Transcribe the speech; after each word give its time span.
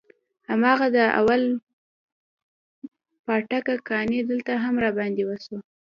هماغه 0.49 0.87
د 0.95 0.97
اول 1.19 1.41
پاټک 3.25 3.65
کانې 3.89 4.19
دلته 4.29 4.53
هم 4.63 4.75
راباندې 4.83 5.23
وسوې. 5.29 5.59